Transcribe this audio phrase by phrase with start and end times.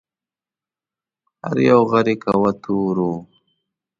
[1.45, 3.09] هر یو غر یې کوه طور و